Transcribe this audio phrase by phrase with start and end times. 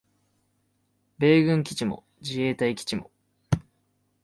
[1.19, 3.11] 米軍基地も自衛隊基地も